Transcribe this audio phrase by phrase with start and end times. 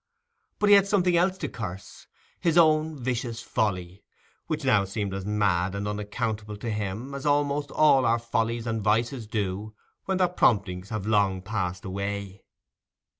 [0.57, 4.01] But he had something else to curse—his own vicious folly,
[4.47, 8.81] which now seemed as mad and unaccountable to him as almost all our follies and
[8.81, 9.75] vices do
[10.05, 12.43] when their promptings have long passed away.